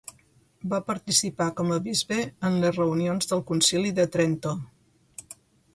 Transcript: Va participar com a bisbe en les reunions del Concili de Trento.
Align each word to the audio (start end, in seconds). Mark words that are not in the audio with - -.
Va 0.71 0.77
participar 0.87 1.47
com 1.59 1.69
a 1.75 1.77
bisbe 1.89 2.17
en 2.49 2.57
les 2.65 2.75
reunions 2.81 3.31
del 3.33 3.45
Concili 3.53 3.95
de 4.01 4.09
Trento. 4.17 4.57